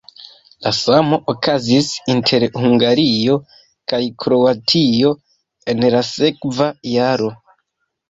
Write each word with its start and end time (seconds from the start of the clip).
La 0.67 0.71
samo 0.77 1.19
okazis 1.33 1.89
inter 2.13 2.47
Hungario 2.57 3.37
kaj 3.93 4.01
Kroatio 4.25 5.15
en 5.77 5.89
la 5.97 6.05
sekva 6.13 6.75
jaro. 6.99 7.35